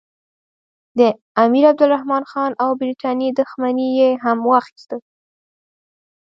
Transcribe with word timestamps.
د 0.99 1.01
امیرعبدالرحمن 1.43 2.23
خان 2.31 2.51
او 2.63 2.69
برټانیې 2.79 3.29
دښمني 3.39 3.87
یې 3.99 4.09
هم 4.23 4.37
واخیسته. 4.49 4.97